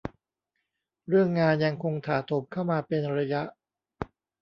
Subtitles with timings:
[1.07, 3.41] เรื่องงานยังคงถาโถมเข้ามาเป็นระยะ